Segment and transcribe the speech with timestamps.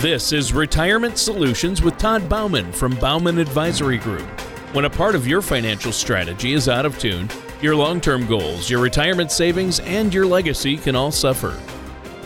[0.00, 4.26] This is Retirement Solutions with Todd Bauman from Bauman Advisory Group.
[4.72, 7.28] When a part of your financial strategy is out of tune,
[7.60, 11.60] your long term goals, your retirement savings, and your legacy can all suffer.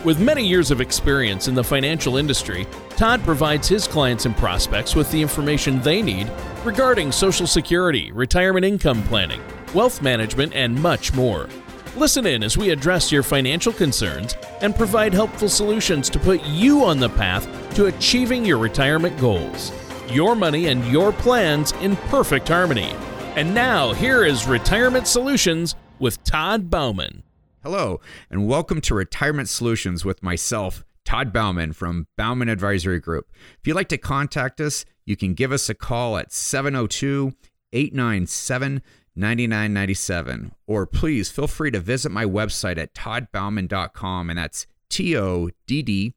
[0.05, 4.95] With many years of experience in the financial industry, Todd provides his clients and prospects
[4.95, 6.31] with the information they need
[6.63, 9.41] regarding Social Security, retirement income planning,
[9.73, 11.49] wealth management, and much more.
[11.97, 16.85] Listen in as we address your financial concerns and provide helpful solutions to put you
[16.85, 19.71] on the path to achieving your retirement goals.
[20.09, 22.95] Your money and your plans in perfect harmony.
[23.35, 27.23] And now, here is Retirement Solutions with Todd Bauman.
[27.63, 27.99] Hello,
[28.29, 33.29] and welcome to Retirement Solutions with myself, Todd Bauman from Bauman Advisory Group.
[33.59, 37.33] If you'd like to contact us, you can give us a call at 702
[37.73, 38.81] 897
[39.17, 45.49] 9997 or please feel free to visit my website at toddbauman.com and that's T O
[45.67, 46.13] D D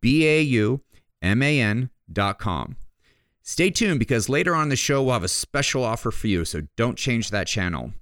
[0.00, 0.80] B A U
[1.22, 2.76] M A N.com.
[3.42, 6.62] Stay tuned because later on the show we'll have a special offer for you, so
[6.76, 7.92] don't change that channel.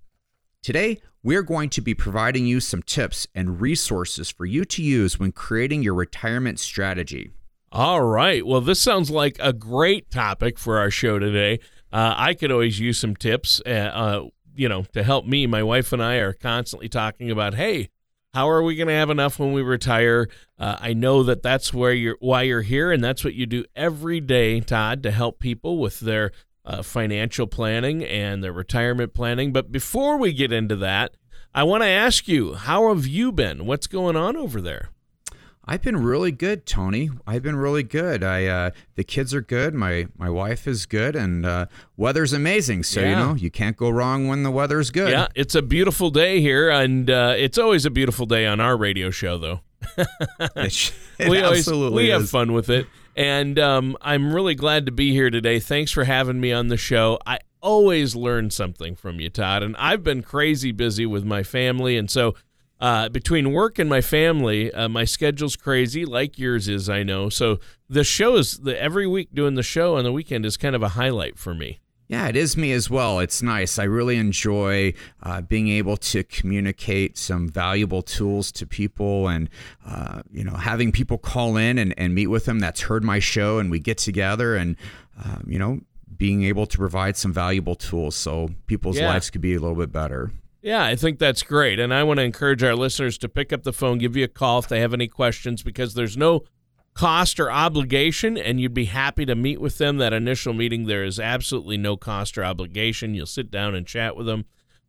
[0.63, 5.19] Today, we're going to be providing you some tips and resources for you to use
[5.19, 7.31] when creating your retirement strategy.
[7.73, 8.45] All right.
[8.45, 11.61] Well, this sounds like a great topic for our show today.
[11.93, 15.47] Uh, I could always use some tips, uh, uh, you know, to help me.
[15.47, 17.91] My wife and I are constantly talking about, hey,
[18.33, 20.29] how are we going to have enough when we retire?
[20.59, 23.65] Uh, I know that that's where you're, why you're here, and that's what you do
[23.75, 26.31] every day, Todd, to help people with their
[26.65, 29.53] uh, financial planning and their retirement planning.
[29.53, 31.15] But before we get into that,
[31.53, 33.67] I want to ask you, how have you been?
[33.67, 34.91] What's going on over there?
[35.65, 37.11] I've been really good, Tony.
[37.27, 38.25] I've been really good.
[38.25, 39.75] I uh, the kids are good.
[39.75, 41.67] My my wife is good, and uh,
[41.97, 42.83] weather's amazing.
[42.85, 43.11] So Yeah.
[43.11, 45.11] you know you can't go wrong when the weather's good.
[45.11, 48.77] Yeah, it's a beautiful day here, and uh, it's always a beautiful day on our
[48.77, 49.61] radio show, though.
[49.99, 54.87] it, it we always absolutely we have fun with it, and um, I'm really glad
[54.87, 55.61] to be here today.
[55.61, 57.19] Thanks for having me on the show.
[57.27, 61.97] I always learn something from you, Todd, and I've been crazy busy with my family,
[61.99, 62.35] and so.
[62.81, 67.29] Uh, between work and my family, uh, my schedule's crazy, like yours is, I know.
[67.29, 67.59] So
[67.89, 70.83] the show is the every week doing the show on the weekend is kind of
[70.83, 71.81] a highlight for me.
[72.09, 73.21] Yeah, it is me as well.
[73.21, 73.79] It's nice.
[73.79, 79.49] I really enjoy uh, being able to communicate some valuable tools to people and,
[79.87, 83.21] uh, you know, having people call in and, and meet with them that's heard my
[83.21, 84.75] show and we get together and,
[85.25, 85.83] um, you know,
[86.17, 89.09] being able to provide some valuable tools so people's Yeah.
[89.09, 90.33] lives could be a little bit better.
[90.63, 91.79] Yeah, I think that's great.
[91.79, 94.29] And I want to encourage our listeners to pick up the phone, give you a
[94.29, 96.43] call if they have any questions, because there's no
[96.93, 99.97] cost or obligation, and you'd be happy to meet with them.
[99.97, 103.15] That initial meeting, there is absolutely no cost or obligation.
[103.15, 104.45] You'll sit down and chat with them.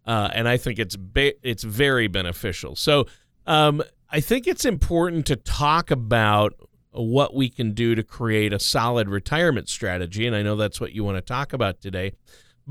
[0.06, 2.76] Uh, and I think it's it's very beneficial.
[2.76, 3.06] So
[3.46, 6.54] um, I think it's important to talk about
[6.92, 10.28] what we can do to create a solid retirement strategy.
[10.28, 12.14] And I know that's what you want to talk about today.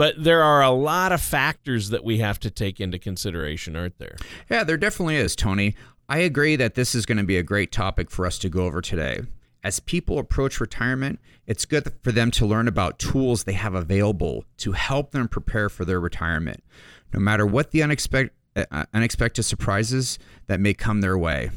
[0.01, 3.99] But there are a lot of factors that we have to take into consideration, aren't
[3.99, 4.17] there?
[4.49, 5.75] Yeah, there definitely is, Tony.
[6.09, 8.65] I agree that this is going to be a great topic for us to go
[8.65, 9.21] over today.
[9.63, 14.47] As people approach retirement, it's good for them to learn about tools they have available
[14.57, 16.65] to help them prepare for their retirement,
[17.13, 21.51] no matter what the unexpected, uh, unexpected surprises that may come their way.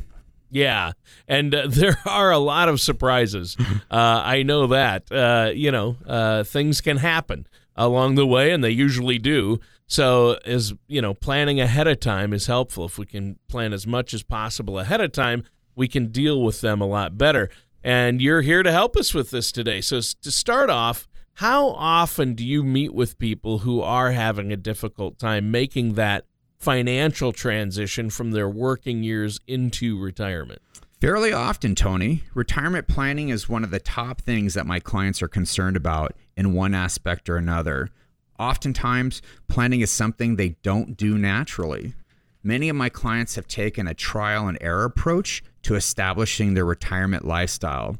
[0.52, 0.92] Yeah,
[1.30, 3.56] and uh, there are a lot of surprises.
[3.90, 5.10] uh, I know that.
[5.10, 9.60] Uh, you know, uh, things can happen along the way, and they usually do.
[9.88, 12.86] So, as you know, planning ahead of time is helpful.
[12.86, 15.44] If we can plan as much as possible ahead of time,
[15.76, 17.50] we can deal with them a lot better.
[17.84, 19.82] And you're here to help us with this today.
[19.82, 21.08] So, to start off,
[21.38, 26.26] how often do you meet with people who are having a difficult time making that
[26.60, 30.62] financial transition from their working years into retirement?
[31.04, 35.28] Fairly often, Tony, retirement planning is one of the top things that my clients are
[35.28, 37.90] concerned about in one aspect or another.
[38.40, 41.94] Oftentimes, planning is something they don't do naturally.
[42.42, 47.26] Many of my clients have taken a trial and error approach to establishing their retirement
[47.26, 47.98] lifestyle.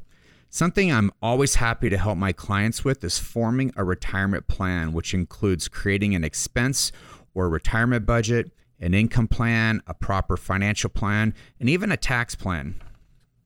[0.50, 5.14] Something I'm always happy to help my clients with is forming a retirement plan, which
[5.14, 6.94] includes creating an expense
[7.34, 12.80] or retirement budget, an income plan, a proper financial plan, and even a tax plan.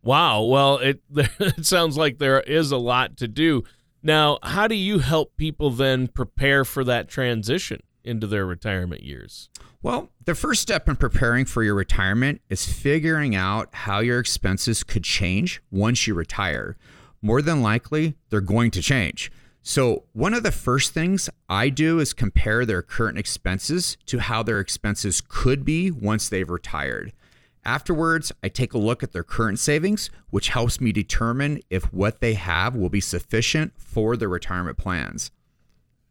[0.08, 0.44] Wow.
[0.44, 3.66] Well, it, it sounds like there is a lot to do.
[4.02, 9.50] Now, how do you help people then prepare for that transition into their retirement years?
[9.82, 14.82] Well, the first step in preparing for your retirement is figuring out how your expenses
[14.82, 16.78] could change once you retire.
[17.22, 19.30] More than likely, they're going to change.
[19.62, 24.42] So, one of the first things I do is compare their current expenses to how
[24.42, 27.12] their expenses could be once they've retired.
[27.68, 32.22] Afterwards, I take a look at their current savings, which helps me determine if what
[32.22, 35.32] they have will be sufficient for their retirement plans.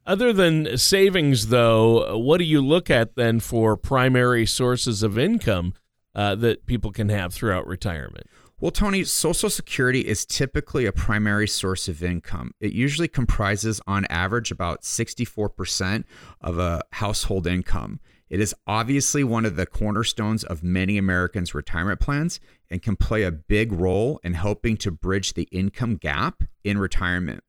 [0.07, 5.73] Other than savings, though, what do you look at then for primary sources of income
[6.15, 8.27] uh, that people can have throughout retirement?
[8.61, 12.53] Well, Tony, Social Security is typically a primary source of income.
[12.61, 16.05] It usually comprises, on average, about 64%
[16.43, 18.01] of a household income.
[18.29, 22.41] It is obviously one of the cornerstones of many Americans' retirement plans
[22.71, 27.45] and can play a big role in helping to bridge the income gap in retirement.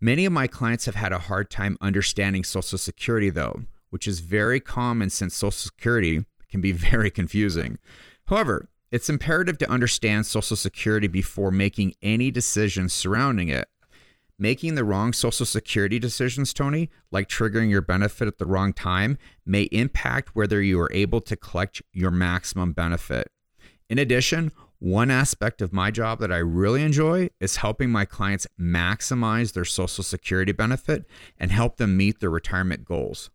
[0.00, 4.20] Many of my clients have had a hard time understanding Social Security, though, which is
[4.20, 7.78] very common since Social Security can be very confusing.
[8.26, 13.68] However, it's imperative to understand Social Security before making any decisions surrounding it.
[14.38, 19.16] Making the wrong Social Security decisions, Tony, like triggering your benefit at the wrong time,
[19.46, 23.30] may impact whether you are able to collect your maximum benefit.
[23.88, 28.46] In addition, one aspect of my job that I really enjoy is helping my clients
[28.60, 31.06] maximize their Social Security benefit
[31.38, 33.30] and help them meet their retirement goals.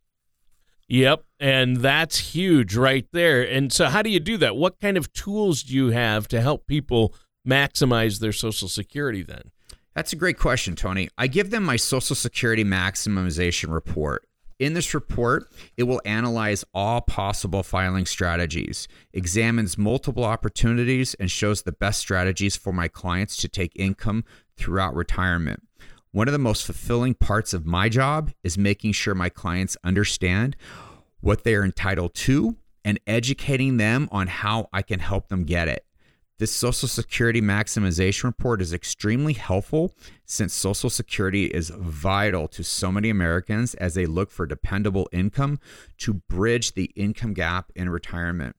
[0.87, 3.41] Yep, and that's huge right there.
[3.41, 4.55] And so, how do you do that?
[4.55, 7.15] What kind of tools do you have to help people
[7.47, 9.51] maximize their Social Security then?
[9.93, 11.09] That's a great question, Tony.
[11.17, 14.25] I give them my Social Security maximization report.
[14.57, 21.63] In this report, it will analyze all possible filing strategies, examines multiple opportunities, and shows
[21.63, 24.23] the best strategies for my clients to take income
[24.55, 25.67] throughout retirement.
[26.11, 30.55] One of the most fulfilling parts of my job is making sure my clients understand
[31.21, 32.55] what they are entitled to
[32.85, 35.85] and educating them on how I can help them get it.
[36.41, 39.93] This Social Security maximization report is extremely helpful
[40.25, 45.59] since Social Security is vital to so many Americans as they look for dependable income
[45.99, 48.55] to bridge the income gap in retirement.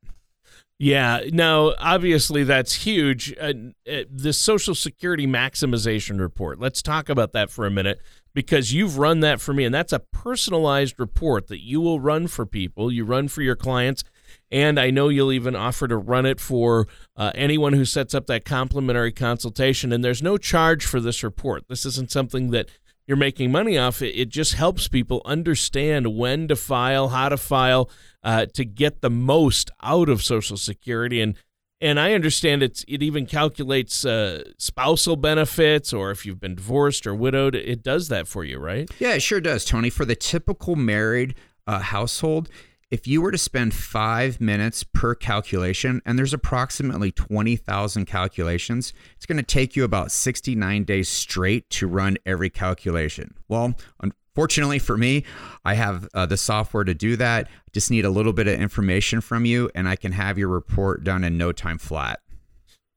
[0.79, 1.23] Yeah.
[1.33, 3.35] Now, obviously, that's huge.
[3.41, 3.53] Uh,
[3.91, 6.61] uh, the Social Security maximization report.
[6.61, 8.01] Let's talk about that for a minute
[8.33, 12.29] because you've run that for me, and that's a personalized report that you will run
[12.29, 12.93] for people.
[12.93, 14.05] You run for your clients
[14.51, 16.87] and I know you'll even offer to run it for
[17.17, 19.93] uh, anyone who sets up that complimentary consultation.
[19.93, 21.65] And there's no charge for this report.
[21.69, 22.69] This isn't something that
[23.07, 24.01] you're making money off.
[24.03, 27.91] It, it just helps people understand when to file, how to file,
[28.23, 31.21] uh, to get the most out of Social Security.
[31.21, 31.37] And
[31.81, 37.09] and I understand it's it even calculates uh, spousal benefits, or if you've been divorced
[37.09, 38.89] or widowed, it does that for you, right?
[39.01, 39.91] Yeah, it sure does, Tony.
[39.91, 41.35] For the typical married
[41.67, 42.49] uh, household,
[42.93, 49.25] if you were to spend five minutes per calculation, and there's approximately 20,000 calculations, it's
[49.25, 53.35] going to take you about 69 days straight to run every calculation.
[53.49, 53.73] Well,
[54.03, 55.25] unfortunately for me,
[55.65, 57.49] I have uh, the software to do that.
[57.73, 61.03] Just need a little bit of information from you, and I can have your report
[61.03, 62.21] done in no time flat.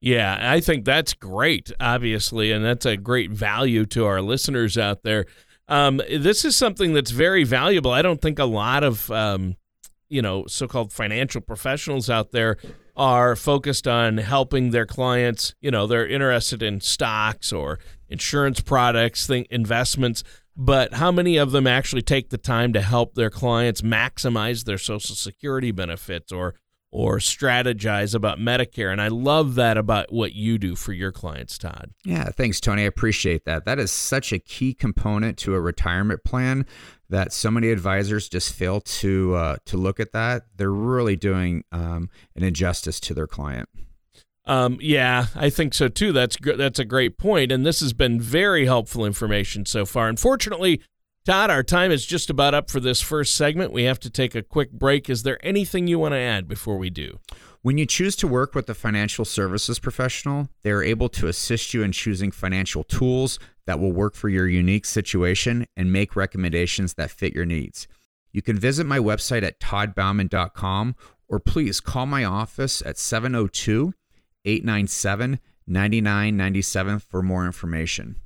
[0.02, 5.04] Yeah, I think that's great, obviously, and that's a great value to our listeners out
[5.04, 5.26] there.
[5.70, 7.92] Um, this is something that's very valuable.
[7.92, 9.56] I don't think a lot of um,
[10.10, 12.58] you know so-called financial professionals out there
[12.96, 17.80] are focused on helping their clients you know they're interested in stocks or
[18.10, 20.24] insurance products think investments
[20.58, 24.78] but how many of them actually take the time to help their clients maximize their
[24.78, 26.56] social security benefits or
[26.96, 28.90] or strategize about Medicare.
[28.90, 31.92] And I love that about what you do for your clients, Todd.
[32.06, 32.84] Yeah, thanks, Tony.
[32.84, 33.66] I appreciate that.
[33.66, 36.66] That is such a key component to a retirement plan
[37.10, 40.44] that so many advisors just fail to uh, to look at that.
[40.56, 43.68] They're really doing um, an injustice to their client.
[44.46, 46.14] Um, yeah, I think so too.
[46.14, 50.08] That's gr- that's a great point, and this has been very helpful information so far.
[50.08, 50.82] Unfortunately,
[51.26, 53.74] Todd, our time is just about up for this first segment.
[53.74, 55.10] We have to take a quick break.
[55.10, 57.18] Is there anything you want to add before we do?
[57.64, 61.74] When you choose to work with a financial services professional, they are able to assist
[61.74, 66.94] you in choosing financial tools that will work for your unique situation and make recommendations
[66.94, 67.88] that fit your needs.
[68.32, 70.96] You can visit my website at toddbauman.com
[71.28, 73.96] or please call my office at 702
[74.46, 78.18] 897 9997 for more information.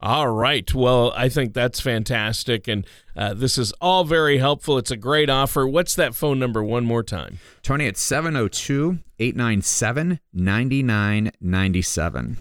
[0.00, 0.72] All right.
[0.72, 2.68] Well, I think that's fantastic.
[2.68, 2.86] And
[3.16, 4.78] uh, this is all very helpful.
[4.78, 5.66] It's a great offer.
[5.66, 7.40] What's that phone number one more time?
[7.62, 12.36] Tony, it's 702 897 9997.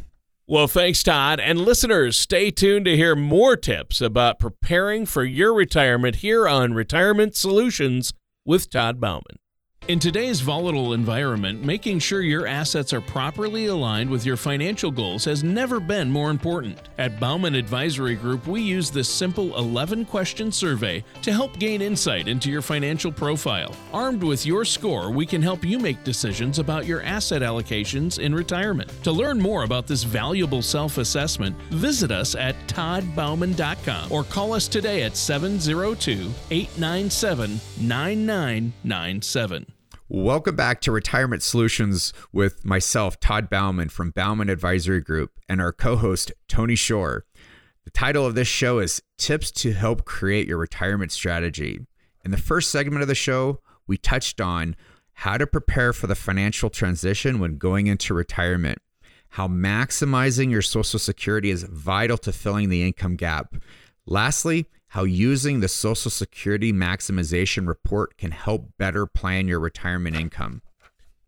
[0.50, 1.42] Well, thanks, Todd.
[1.42, 6.74] And listeners, stay tuned to hear more tips about preparing for your retirement here on
[6.74, 8.14] Retirement Solutions
[8.46, 9.40] with Todd Bauman.
[9.88, 15.24] In today's volatile environment, making sure your assets are properly aligned with your financial goals
[15.24, 16.78] has never been more important.
[16.98, 22.28] At Bauman Advisory Group, we use this simple 11 question survey to help gain insight
[22.28, 23.74] into your financial profile.
[23.94, 28.36] Armed with your score, we can help you make decisions about your asset allocations in
[28.36, 28.92] retirement.
[29.06, 34.68] To learn more about this valuable self assessment, visit us at toddbauman.com or call us
[34.68, 39.77] today at 702 897 9997.
[40.10, 45.74] Welcome back to Retirement Solutions with myself, Todd Bauman from Bauman Advisory Group, and our
[45.74, 47.26] co host, Tony Shore.
[47.84, 51.82] The title of this show is Tips to Help Create Your Retirement Strategy.
[52.24, 54.78] In the first segment of the show, we touched on
[55.12, 58.78] how to prepare for the financial transition when going into retirement,
[59.32, 63.56] how maximizing your Social Security is vital to filling the income gap.
[64.06, 70.62] Lastly, how using the Social Security maximization report can help better plan your retirement income.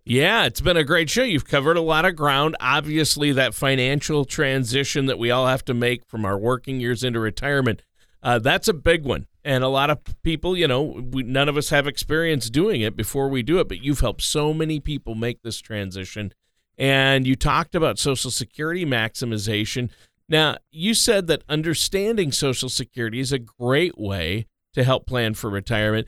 [0.06, 1.24] Yeah, it's been a great show.
[1.24, 2.56] You've covered a lot of ground.
[2.60, 7.20] Obviously, that financial transition that we all have to make from our working years into
[7.20, 7.84] retirement,
[8.24, 9.28] uh, that's a big one.
[9.44, 12.96] And a lot of people, you know, we, none of us have experience doing it
[12.96, 16.34] before we do it, but you've helped so many people make this transition.
[16.78, 19.90] And you talked about Social Security maximization.
[20.30, 25.50] Now, you said that understanding Social Security is a great way to help plan for
[25.50, 26.08] retirement.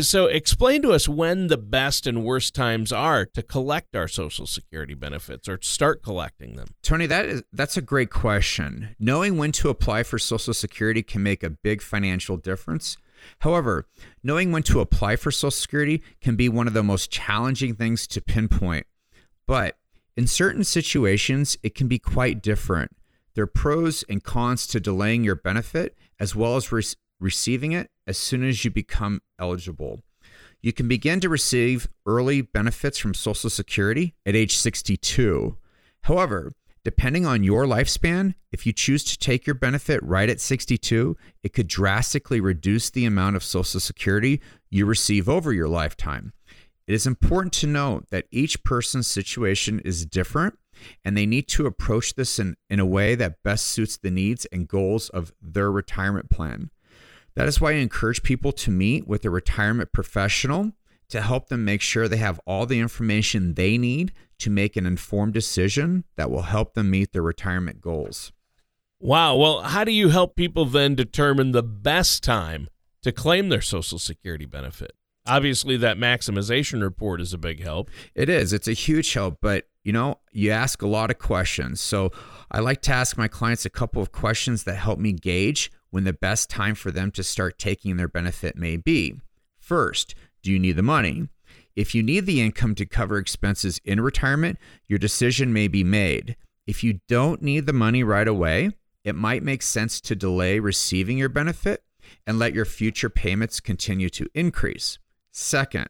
[0.00, 4.46] So, explain to us when the best and worst times are to collect our Social
[4.46, 6.68] Security benefits or start collecting them.
[6.82, 8.94] Tony, that is that's a great question.
[8.98, 12.96] Knowing when to apply for Social Security can make a big financial difference.
[13.40, 13.86] However,
[14.22, 18.06] knowing when to apply for Social Security can be one of the most challenging things
[18.08, 18.86] to pinpoint.
[19.46, 19.76] But
[20.16, 22.92] in certain situations, it can be quite different.
[23.34, 26.82] There are pros and cons to delaying your benefit as well as re-
[27.20, 30.00] receiving it as soon as you become eligible.
[30.60, 35.56] You can begin to receive early benefits from Social Security at age 62.
[36.02, 36.52] However,
[36.84, 41.52] depending on your lifespan, if you choose to take your benefit right at 62, it
[41.52, 46.32] could drastically reduce the amount of Social Security you receive over your lifetime.
[46.86, 50.58] It is important to note that each person's situation is different
[51.04, 54.46] and they need to approach this in, in a way that best suits the needs
[54.46, 56.70] and goals of their retirement plan.
[57.34, 60.72] That is why I encourage people to meet with a retirement professional
[61.08, 64.86] to help them make sure they have all the information they need to make an
[64.86, 68.32] informed decision that will help them meet their retirement goals.
[68.98, 69.36] Wow.
[69.36, 72.68] Well, how do you help people then determine the best time
[73.02, 74.92] to claim their Social Security benefit?
[75.26, 77.90] Obviously, that maximization report is a big help.
[78.14, 78.52] It is.
[78.52, 81.80] It's a huge help, but you know, you ask a lot of questions.
[81.80, 82.10] So
[82.50, 86.04] I like to ask my clients a couple of questions that help me gauge when
[86.04, 89.14] the best time for them to start taking their benefit may be.
[89.58, 91.28] First, do you need the money?
[91.74, 96.36] If you need the income to cover expenses in retirement, your decision may be made.
[96.66, 98.70] If you don't need the money right away,
[99.04, 101.82] it might make sense to delay receiving your benefit
[102.26, 104.98] and let your future payments continue to increase.
[105.32, 105.88] Second,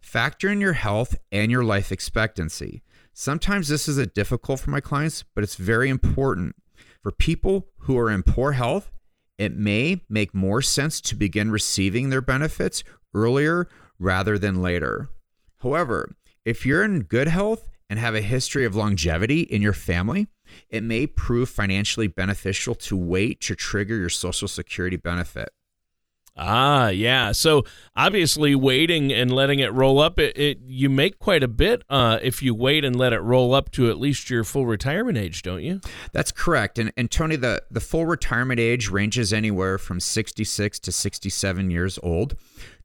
[0.00, 2.82] factor in your health and your life expectancy.
[3.12, 6.56] Sometimes this is a difficult for my clients, but it's very important.
[7.00, 8.90] For people who are in poor health,
[9.38, 12.82] it may make more sense to begin receiving their benefits
[13.14, 13.68] earlier
[13.98, 15.08] rather than later.
[15.62, 20.26] However, if you're in good health and have a history of longevity in your family,
[20.68, 25.50] it may prove financially beneficial to wait to trigger your Social Security benefit.
[26.42, 27.32] Ah, yeah.
[27.32, 31.84] So obviously, waiting and letting it roll up, it, it you make quite a bit
[31.90, 35.18] uh, if you wait and let it roll up to at least your full retirement
[35.18, 35.82] age, don't you?
[36.12, 36.78] That's correct.
[36.78, 41.28] And and Tony, the the full retirement age ranges anywhere from sixty six to sixty
[41.28, 42.36] seven years old.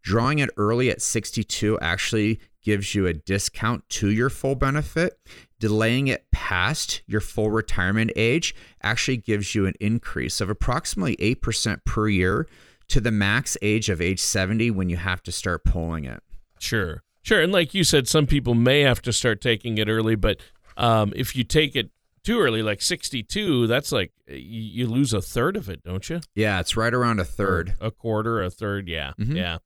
[0.01, 5.17] Drawing it early at sixty two actually gives you a discount to your full benefit.
[5.59, 11.85] Delaying it past your full retirement age actually gives you an increase of approximately 8%
[11.85, 12.47] per year
[12.89, 16.22] to the max age of age 70 when you have to start pulling it.
[16.60, 17.01] Sure.
[17.24, 17.42] Sure.
[17.42, 20.39] And like you said, some people may have to start taking it early, but
[20.77, 21.89] um, if you take it
[22.24, 26.22] too early, like 62, that's like you lose a third of it, don't you?
[26.36, 27.75] Yeah, it's right around a third.
[27.80, 28.88] Or a quarter, a third.
[28.88, 29.13] Yeah.
[29.20, 29.36] Mm-hmm.
[29.36, 29.58] Yeah.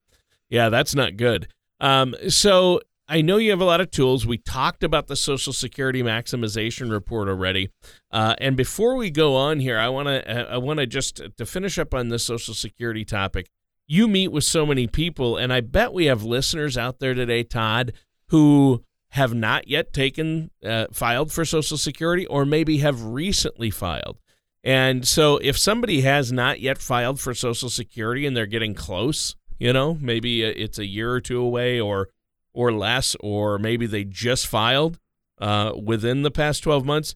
[0.49, 1.47] Yeah, that's not good.
[1.79, 4.27] Um, so I know you have a lot of tools.
[4.27, 7.69] We talked about the Social Security maximization report already,
[8.11, 11.45] uh, and before we go on here, I want to I want to just to
[11.45, 13.49] finish up on this Social Security topic.
[13.87, 17.41] You meet with so many people, and I bet we have listeners out there today,
[17.41, 17.93] Todd,
[18.27, 24.19] who have not yet taken uh, filed for Social Security, or maybe have recently filed.
[24.63, 29.35] And so, if somebody has not yet filed for Social Security and they're getting close,
[29.57, 32.09] you know, maybe it's a year or two away, or
[32.53, 34.99] or less, or maybe they just filed
[35.39, 37.15] uh, within the past 12 months,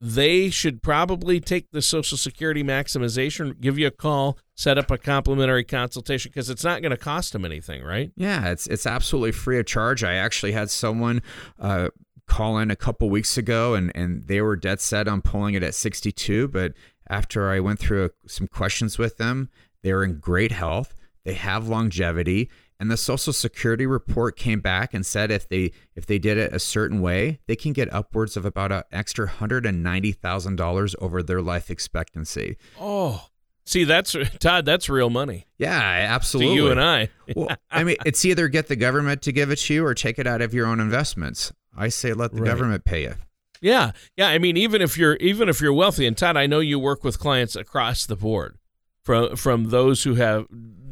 [0.00, 4.98] they should probably take the Social Security maximization, give you a call, set up a
[4.98, 8.10] complimentary consultation because it's not going to cost them anything, right?
[8.16, 10.02] Yeah, it's it's absolutely free of charge.
[10.02, 11.22] I actually had someone
[11.60, 11.90] uh,
[12.26, 15.62] call in a couple weeks ago, and and they were dead set on pulling it
[15.62, 16.48] at 62.
[16.48, 16.72] But
[17.08, 19.50] after I went through a, some questions with them,
[19.82, 20.96] they're in great health.
[21.24, 22.50] They have longevity,
[22.82, 26.52] and the social security report came back and said if they if they did it
[26.52, 31.70] a certain way they can get upwards of about an extra $190000 over their life
[31.70, 32.56] expectancy.
[32.80, 33.28] Oh
[33.64, 35.46] see that's todd that's real money.
[35.58, 37.08] Yeah absolutely to you and i.
[37.36, 40.18] Well i mean it's either get the government to give it to you or take
[40.18, 41.52] it out of your own investments.
[41.76, 42.48] I say let the right.
[42.48, 43.14] government pay you.
[43.60, 46.58] Yeah yeah i mean even if you're even if you're wealthy and todd i know
[46.58, 48.58] you work with clients across the board
[49.04, 50.46] from from those who have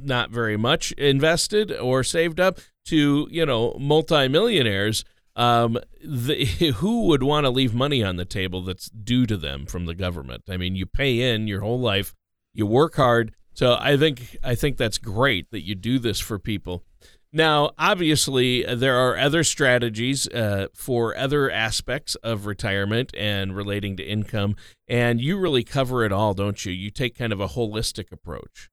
[0.04, 5.04] not very much invested or saved up to you know multimillionaires
[5.36, 6.44] um, the,
[6.76, 9.94] who would want to leave money on the table that's due to them from the
[9.94, 12.14] government i mean you pay in your whole life
[12.52, 16.38] you work hard so i think i think that's great that you do this for
[16.38, 16.84] people
[17.32, 24.02] now, obviously, there are other strategies uh, for other aspects of retirement and relating to
[24.02, 24.56] income,
[24.88, 26.72] and you really cover it all, don't you?
[26.72, 28.68] You take kind of a holistic approach.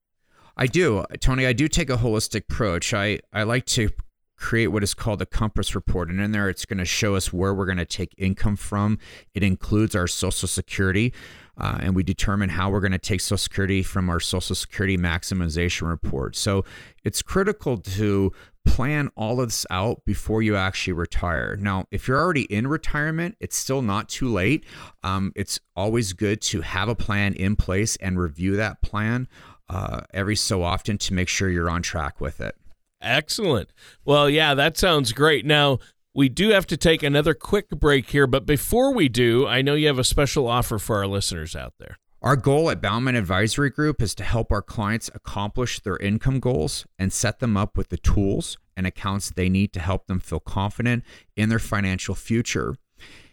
[0.58, 1.46] I do, Tony.
[1.46, 2.94] I do take a holistic approach.
[2.94, 3.90] I, I like to
[4.38, 6.10] create what is called a compass report.
[6.10, 8.98] And in there, it's going to show us where we're going to take income from.
[9.34, 11.14] It includes our Social Security.
[11.60, 14.98] Uh, and we determine how we're going to take Social Security from our Social Security
[14.98, 16.36] maximization report.
[16.36, 16.66] So
[17.04, 18.32] it's critical to
[18.66, 21.56] plan all of this out before you actually retire.
[21.56, 24.66] Now, if you're already in retirement, it's still not too late.
[25.04, 29.28] Um, it's always good to have a plan in place and review that plan
[29.70, 32.56] uh, every so often to make sure you're on track with it.
[33.02, 33.72] Excellent.
[34.06, 35.46] Well, yeah, that sounds great.
[35.46, 35.80] Now,
[36.16, 39.76] we do have to take another quick break here, but before we do, I know
[39.76, 41.98] you have a special offer for our listeners out there.
[42.24, 46.88] Our goal at Bauman Advisory Group is to help our clients accomplish their income goals
[46.98, 50.40] and set them up with the tools and accounts they need to help them feel
[50.40, 51.04] confident
[51.36, 52.76] in their financial future.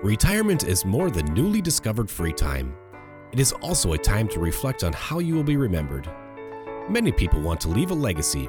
[0.02, 2.74] Retirement is more than newly discovered free time.
[3.32, 6.10] It is also a time to reflect on how you will be remembered.
[6.88, 8.46] Many people want to leave a legacy,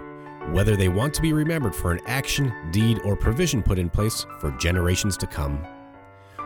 [0.52, 4.26] whether they want to be remembered for an action, deed, or provision put in place
[4.40, 5.66] for generations to come.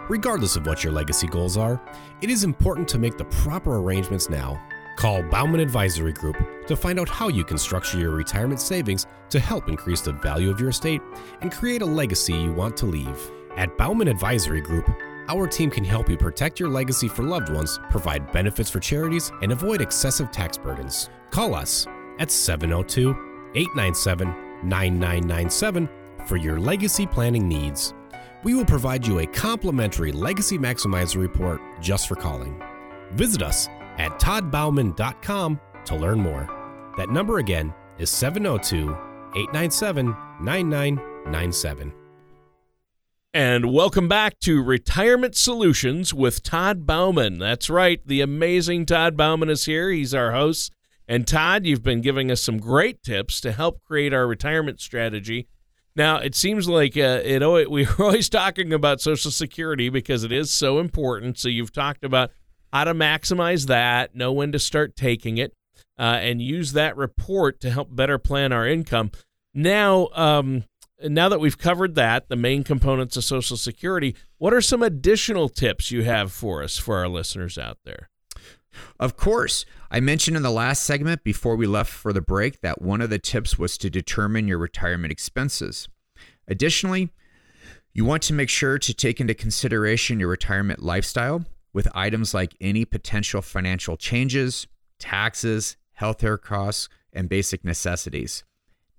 [0.09, 1.81] Regardless of what your legacy goals are,
[2.21, 4.61] it is important to make the proper arrangements now.
[4.97, 9.39] Call Bauman Advisory Group to find out how you can structure your retirement savings to
[9.39, 11.01] help increase the value of your estate
[11.41, 13.31] and create a legacy you want to leave.
[13.55, 14.89] At Bauman Advisory Group,
[15.29, 19.31] our team can help you protect your legacy for loved ones, provide benefits for charities,
[19.41, 21.09] and avoid excessive tax burdens.
[21.29, 21.87] Call us
[22.19, 23.11] at 702
[23.55, 24.27] 897
[24.63, 25.89] 9997
[26.25, 27.93] for your legacy planning needs.
[28.43, 32.61] We will provide you a complimentary Legacy Maximizer report just for calling.
[33.13, 36.47] Visit us at toddbauman.com to learn more.
[36.97, 38.91] That number again is 702
[39.35, 42.02] 897 9997.
[43.35, 47.39] And welcome back to Retirement Solutions with Todd Bauman.
[47.39, 49.89] That's right, the amazing Todd Bauman is here.
[49.89, 50.71] He's our host.
[51.07, 55.47] And Todd, you've been giving us some great tips to help create our retirement strategy.
[55.95, 57.41] Now, it seems like uh, it,
[57.71, 61.39] we're always talking about Social Security because it is so important.
[61.39, 62.29] So, you've talked about
[62.71, 65.53] how to maximize that, know when to start taking it,
[65.97, 69.09] uh, and use that report to help better plan our income.
[69.55, 70.65] Now, um,
[71.03, 75.49] now that we've covered that, the main components of Social Security, what are some additional
[75.49, 78.09] tips you have for us for our listeners out there?
[78.99, 79.65] Of course.
[79.91, 83.09] I mentioned in the last segment before we left for the break that one of
[83.09, 85.87] the tips was to determine your retirement expenses.
[86.47, 87.09] Additionally,
[87.93, 92.55] you want to make sure to take into consideration your retirement lifestyle with items like
[92.59, 94.67] any potential financial changes,
[94.99, 98.43] taxes, healthcare costs, and basic necessities.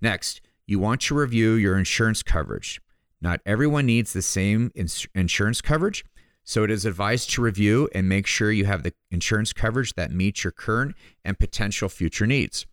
[0.01, 2.81] Next, you want to review your insurance coverage.
[3.21, 6.03] Not everyone needs the same ins- insurance coverage,
[6.43, 10.11] so it is advised to review and make sure you have the insurance coverage that
[10.11, 12.65] meets your current and potential future needs.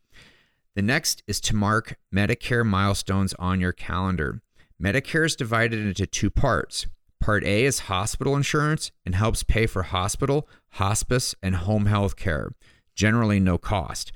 [0.74, 4.40] The next is to mark Medicare milestones on your calendar.
[4.82, 6.86] Medicare is divided into two parts.
[7.20, 12.50] Part A is hospital insurance and helps pay for hospital, hospice, and home health care,
[12.96, 14.12] generally no cost.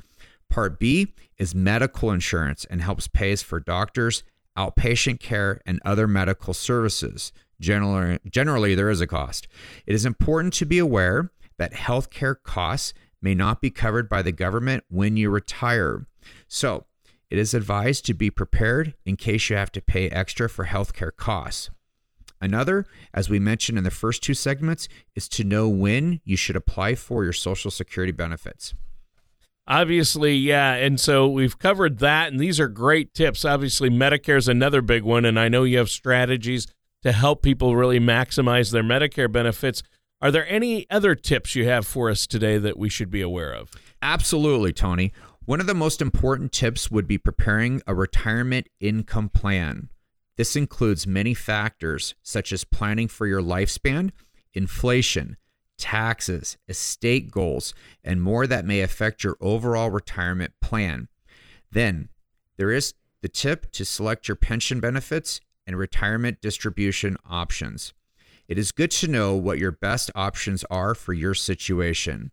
[0.49, 4.23] Part B is medical insurance and helps pays for doctors,
[4.57, 7.33] outpatient care, and other medical services.
[7.61, 9.49] Generally, generally, there is a cost.
[9.87, 14.33] It is important to be aware that healthcare costs may not be covered by the
[14.33, 16.07] government when you retire.
[16.49, 16.85] So,
[17.31, 21.15] it is advised to be prepared in case you have to pay extra for healthcare
[21.15, 21.71] costs.
[22.41, 26.57] Another, as we mentioned in the first two segments, is to know when you should
[26.57, 28.75] apply for your Social Security benefits.
[29.69, 30.75] Obviously, yeah.
[30.75, 33.45] And so we've covered that, and these are great tips.
[33.45, 36.67] Obviously, Medicare is another big one, and I know you have strategies
[37.03, 39.83] to help people really maximize their Medicare benefits.
[40.23, 43.53] Are there any other tips you have for us today that we should be aware
[43.53, 43.71] of?
[44.01, 45.13] Absolutely, Tony.
[45.45, 49.91] One of the most important tips would be preparing a retirement income plan.
[50.37, 54.11] This includes many factors such as planning for your lifespan,
[54.53, 55.37] inflation,
[55.79, 61.09] taxes, estate goals, and more that may affect your overall retirement plan.
[61.71, 62.09] Then,
[62.57, 67.93] there is the tip to select your pension benefits and retirement distribution options.
[68.49, 72.31] It is good to know what your best options are for your situation.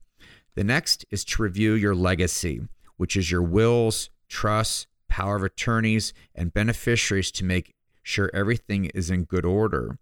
[0.56, 2.62] The next is to review your legacy,
[2.98, 9.10] which is your wills, trusts, power of attorneys, and beneficiaries to make sure everything is
[9.10, 9.98] in good order.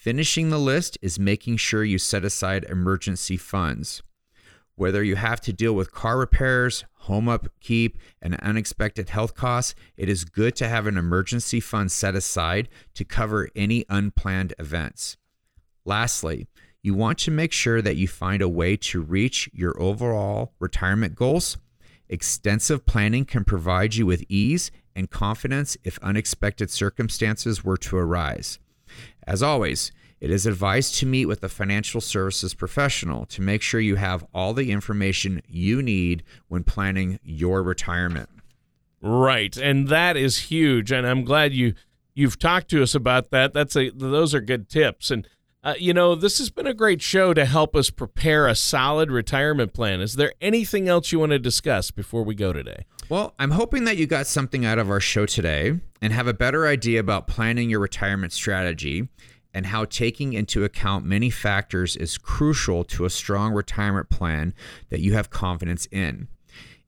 [0.00, 4.02] Finishing the list is making sure you set aside emergency funds.
[4.74, 10.08] Whether you have to deal with car repairs, home upkeep, and unexpected health costs, it
[10.08, 15.18] is good to have an emergency fund set aside to cover any unplanned events.
[15.84, 16.48] Lastly,
[16.82, 21.14] you want to make sure that you find a way to reach your overall retirement
[21.14, 21.58] goals.
[22.08, 28.58] Extensive planning can provide you with ease and confidence if unexpected circumstances were to arise.
[29.30, 33.78] As always, it is advised to meet with a financial services professional to make sure
[33.78, 38.28] you have all the information you need when planning your retirement.
[39.00, 41.74] Right, and that is huge and I'm glad you
[42.12, 43.54] you've talked to us about that.
[43.54, 45.28] That's a those are good tips and
[45.62, 49.12] uh, you know, this has been a great show to help us prepare a solid
[49.12, 50.00] retirement plan.
[50.00, 52.84] Is there anything else you want to discuss before we go today?
[53.08, 56.34] Well, I'm hoping that you got something out of our show today and have a
[56.34, 59.08] better idea about planning your retirement strategy
[59.52, 64.54] and how taking into account many factors is crucial to a strong retirement plan
[64.88, 66.28] that you have confidence in.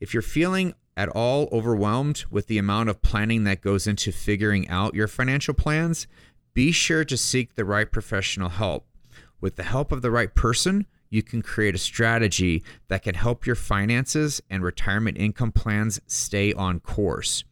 [0.00, 4.68] If you're feeling at all overwhelmed with the amount of planning that goes into figuring
[4.68, 6.06] out your financial plans,
[6.54, 8.86] be sure to seek the right professional help.
[9.40, 13.46] With the help of the right person, you can create a strategy that can help
[13.46, 17.44] your finances and retirement income plans stay on course.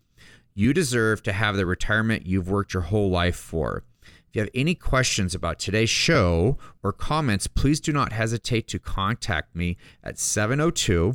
[0.55, 3.85] You deserve to have the retirement you've worked your whole life for.
[4.03, 8.79] If you have any questions about today's show or comments, please do not hesitate to
[8.79, 11.15] contact me at 702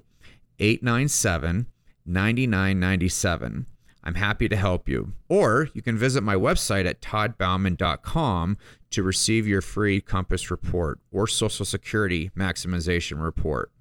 [0.59, 1.67] 897
[2.05, 3.65] 9997.
[4.03, 5.13] I'm happy to help you.
[5.27, 8.57] Or you can visit my website at toddbauman.com
[8.91, 13.71] to receive your free Compass report or Social Security maximization report.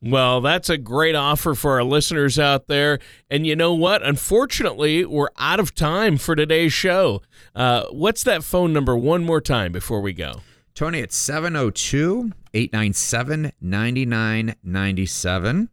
[0.00, 3.00] Well, that's a great offer for our listeners out there.
[3.30, 4.02] And you know what?
[4.02, 7.22] Unfortunately, we're out of time for today's show.
[7.54, 10.42] Uh, what's that phone number one more time before we go?
[10.74, 15.68] Tony, it's 702 897 9997.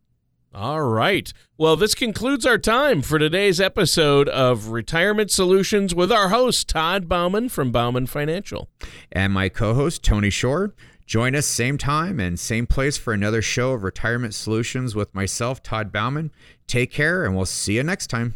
[0.55, 1.33] All right.
[1.57, 7.09] Well, this concludes our time for today's episode of Retirement Solutions with our host, Todd
[7.09, 8.69] Bauman from Bauman Financial.
[9.11, 10.73] And my co host, Tony Shore.
[11.05, 15.61] Join us same time and same place for another show of Retirement Solutions with myself,
[15.61, 16.31] Todd Bauman.
[16.65, 18.33] Take care, and we'll see you next time.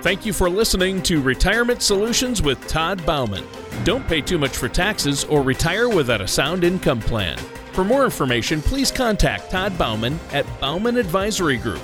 [0.00, 3.44] Thank you for listening to Retirement Solutions with Todd Bauman.
[3.84, 7.36] Don't pay too much for taxes or retire without a sound income plan.
[7.72, 11.82] For more information, please contact Todd Bauman at Bauman Advisory Group.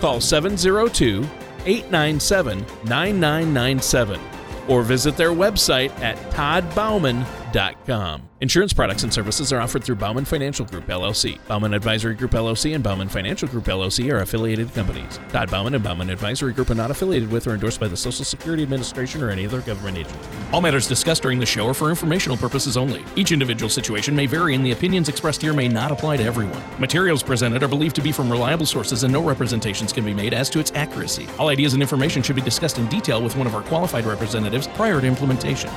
[0.00, 1.26] Call 702
[1.64, 4.37] 897 9997
[4.68, 8.28] or visit their website at toddbauman.com baumanadvisorygroup.com.
[8.40, 11.44] Insurance products and services are offered through Bauman Financial Group LLC.
[11.48, 15.18] Bauman Advisory Group LLC and Bauman Financial Group LLC are affiliated companies.
[15.30, 18.24] Todd Bauman and Bauman Advisory Group are not affiliated with or endorsed by the Social
[18.24, 20.18] Security Administration or any other government agency.
[20.52, 23.04] All matters discussed during the show are for informational purposes only.
[23.16, 26.62] Each individual situation may vary, and the opinions expressed here may not apply to everyone.
[26.78, 30.32] Materials presented are believed to be from reliable sources, and no representations can be made
[30.32, 31.26] as to its accuracy.
[31.38, 34.68] All ideas and information should be discussed in detail with one of our qualified representatives
[34.68, 35.70] prior to implementation.